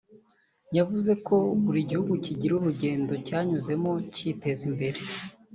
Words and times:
yavuze 0.77 1.11
ko 1.27 1.35
buri 1.63 1.79
gihugu 1.89 2.13
kigira 2.23 2.53
urugendo 2.55 3.13
cyanyuzemo 3.27 3.91
cyiteza 4.15 4.61
imbere 4.71 4.99